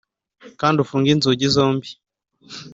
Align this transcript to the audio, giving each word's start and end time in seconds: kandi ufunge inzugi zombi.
kandi 0.59 0.77
ufunge 0.83 1.09
inzugi 1.11 1.45
zombi. 1.55 1.89